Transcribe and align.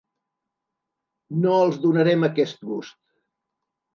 No 1.43 1.51
els 1.65 1.77
donarem 1.85 2.27
aquest 2.29 2.65
gust. 2.71 2.99